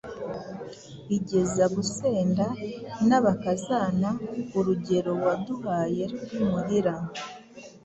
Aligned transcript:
Igeza 1.17 1.63
gusenda 1.75 2.45
n'abakazana 3.07 4.09
Urugero 4.57 5.11
waduhaye 5.23 6.03
rw'imuhira 6.21 6.93